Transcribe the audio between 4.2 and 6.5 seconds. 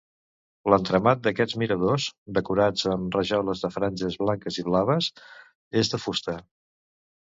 blanques i blaves, és de fusta.